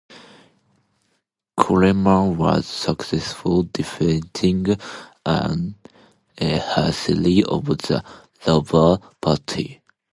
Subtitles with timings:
[1.55, 4.75] Coleman was successful, defeating
[5.23, 5.75] Ann
[6.39, 8.03] Hartley of the
[8.47, 9.79] Labour Party.